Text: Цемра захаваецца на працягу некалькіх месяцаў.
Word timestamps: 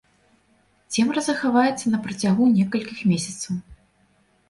Цемра 0.95 1.23
захаваецца 1.27 1.85
на 1.93 2.01
працягу 2.09 2.51
некалькіх 2.57 3.07
месяцаў. 3.15 3.65